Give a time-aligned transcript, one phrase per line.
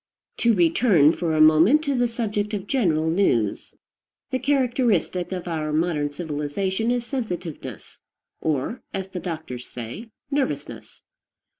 [0.37, 3.75] To return for a moment to the subject of general news.
[4.31, 7.99] The characteristic of our modern civilization is sensitiveness,
[8.41, 11.03] or, as the doctors say, nervousness.